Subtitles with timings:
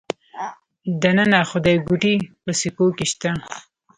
[1.01, 3.31] د ننه خدایګوټې په سکو کې شته